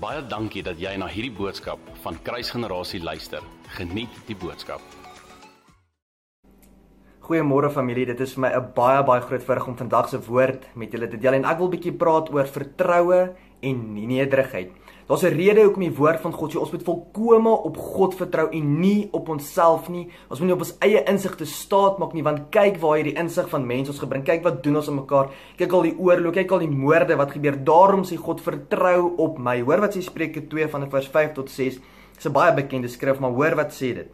[0.00, 3.44] Baie dankie dat jy na hierdie boodskap van Kruisgenerasie luister.
[3.76, 4.80] Geniet die boodskap.
[7.26, 10.64] Goeiemôre familie, dit is vir my 'n baie baie groot voorreg om vandag se woord
[10.74, 13.76] met julle te deel en ek wil bietjie praat oor vertroue en
[14.08, 14.72] nederigheid.
[15.10, 18.48] Daar's 'n rede hoekom die woord van God sê ons moet volkome op God vertrou
[18.50, 20.08] en nie op onsself nie.
[20.28, 23.18] Ons moet nie op ons eie insig te staat maak nie, want kyk waar hierdie
[23.18, 24.24] insig van mense ons gebring.
[24.24, 25.30] Kyk wat doen ons aan mekaar.
[25.56, 27.64] Kyk al die oorlog, kyk al die moorde wat gebeur.
[27.64, 29.60] Daarom sê God vertrou op my.
[29.60, 31.80] Hoor wat sê Spreuke 2 van vers 5 tot 6.
[32.14, 34.08] Dis 'n baie bekende skrif, maar hoor wat sê dit.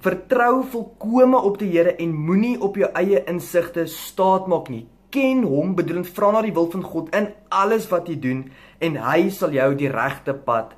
[0.00, 5.44] Vertrou volkome op die Here en moenie op jou eie insigte staat maak nie ken
[5.46, 8.46] hom, bedoelend vra na die wil van God in alles wat jy doen
[8.82, 10.74] en hy sal jou die regte pad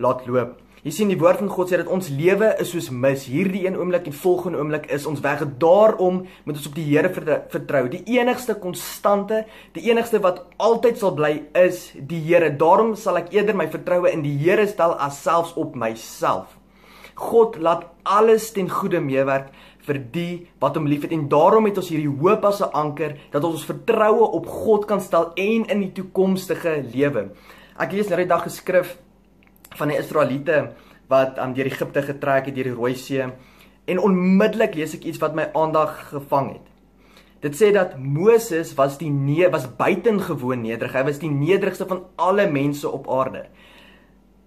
[0.00, 0.56] laat loop.
[0.86, 3.24] Jy sien die woord van God sê dat ons lewe is soos mis.
[3.26, 5.40] Hierdie een oomblik en volgende oomblik is ons weg.
[5.58, 7.80] Daarom moet ons op die Here vertrou.
[7.90, 9.40] Die enigste konstante,
[9.74, 12.52] die enigste wat altyd sal bly is die Here.
[12.54, 16.54] Daarom sal ek eerder my vertroue in die Here stel as selfs op myself.
[17.18, 19.50] God laat alles ten goeie meewerk
[19.86, 23.44] vir die wat hom liefhet en daarom het ons hierdie hoop as 'n anker dat
[23.44, 27.30] ons ons vertroue op God kan stel en in die toekomstige lewe.
[27.78, 28.98] Ek lees nou die dag geskrif
[29.76, 30.72] van die Israeliete
[31.08, 33.22] wat um, deur Egipte getrek het deur die Rooi See
[33.86, 36.66] en onmiddellik lees ek iets wat my aandag gevang het.
[37.44, 40.94] Dit sê dat Moses was die nee was buitengewoon nederig.
[40.96, 43.46] Hy was die nederigste van alle mense op aarde.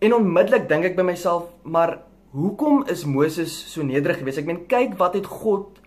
[0.00, 4.38] En onmiddellik dink ek by myself, maar Hoekom is Moses so nederig geweest?
[4.38, 5.80] Ek meen kyk wat het God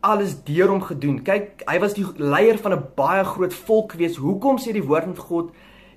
[0.00, 1.18] alles deur hom gedoen.
[1.20, 4.16] Kyk, hy was die leier van 'n baie groot volk geweest.
[4.16, 5.50] Hoekom sê die woord van God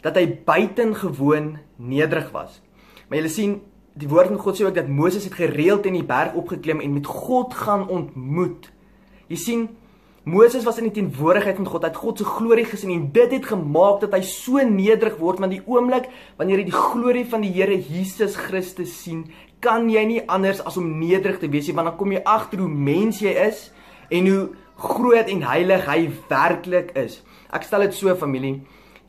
[0.04, 2.60] dat hy buitengewoon nederig was?
[3.08, 3.62] Maar julle sien,
[3.96, 6.94] die woord van God sê ook dat Moses het gereeld in die berg opgeklim en
[6.94, 8.72] met God gaan ontmoet.
[9.30, 9.70] Jy sien,
[10.24, 13.34] Moses was in die teenwoordigheid van God, hy het God se glorie gesien en dit
[13.36, 16.06] het gemaak dat hy so nederig word want die oomblik
[16.40, 19.26] wanneer jy die glorie van die Here Jesus Christus sien,
[19.60, 22.64] kan jy nie anders as om nederig te wees nie want dan kom jy agter
[22.64, 23.66] hoe mens jy is
[24.16, 24.46] en hoe
[24.80, 26.00] groot en heilig hy
[26.32, 27.20] werklik is.
[27.52, 28.62] Ek stel dit so familie,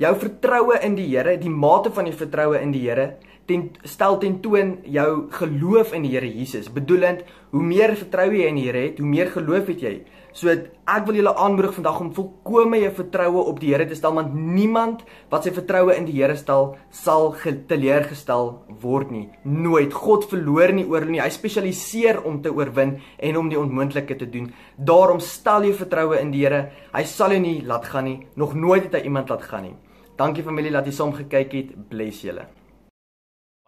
[0.02, 3.12] jou vertroue in die Here, die mate van jou vertroue in die Here,
[3.46, 6.70] ten stel ten toon jou geloof in die Here Jesus.
[6.72, 9.94] Bedoelend, hoe meer vertroue jy in die Here het, hoe meer geloof het jy.
[10.34, 14.16] So ek wil julle aanmoedig vandag om volkome jou vertroue op die Here te stel
[14.16, 17.36] want niemand wat sy vertroue in die Here stel sal
[17.70, 18.50] teleurgestel
[18.82, 19.28] word nie.
[19.46, 19.94] Nooit.
[19.94, 21.22] God verloor nie oor nie.
[21.22, 24.50] Hy spesialiseer om te oorwin en om die onmoontlike te doen.
[24.74, 26.66] Daarom stel jou vertroue in die Here.
[26.90, 28.18] Hy sal jou nie laat gaan nie.
[28.34, 29.78] Nog nooit het hy iemand laat gaan nie.
[30.18, 31.72] Dankie familie dat jy saam gekyk het.
[31.94, 32.50] Bless julle.